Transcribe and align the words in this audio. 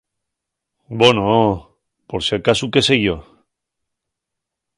Bono 1.01 1.25
ho, 1.33 1.45
por 2.07 2.19
si 2.27 2.33
acasu 2.39 2.65
qué 2.73 2.81
sé 2.87 2.95
yo. 3.05 3.15